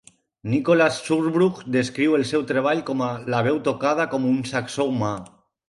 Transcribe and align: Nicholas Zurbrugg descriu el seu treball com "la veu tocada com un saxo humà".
Nicholas 0.51 0.95
Zurbrugg 1.09 1.59
descriu 1.75 2.17
el 2.21 2.25
seu 2.31 2.47
treball 2.53 2.83
com 2.89 3.05
"la 3.35 3.45
veu 3.51 3.63
tocada 3.71 4.11
com 4.15 4.29
un 4.33 4.43
saxo 4.57 4.93
humà". 4.95 5.17